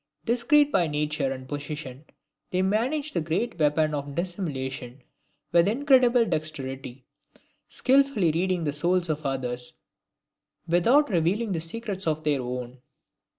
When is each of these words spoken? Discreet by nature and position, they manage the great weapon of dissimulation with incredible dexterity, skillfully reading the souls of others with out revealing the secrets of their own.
Discreet 0.25 0.71
by 0.71 0.87
nature 0.87 1.31
and 1.31 1.47
position, 1.47 2.05
they 2.49 2.63
manage 2.63 3.11
the 3.13 3.21
great 3.21 3.59
weapon 3.59 3.93
of 3.93 4.15
dissimulation 4.15 5.03
with 5.51 5.67
incredible 5.67 6.25
dexterity, 6.25 7.05
skillfully 7.67 8.31
reading 8.31 8.63
the 8.63 8.73
souls 8.73 9.09
of 9.09 9.23
others 9.27 9.73
with 10.67 10.87
out 10.87 11.11
revealing 11.11 11.51
the 11.51 11.61
secrets 11.61 12.07
of 12.07 12.23
their 12.23 12.41
own. 12.41 12.81